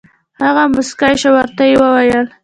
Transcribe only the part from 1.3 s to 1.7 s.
او ورته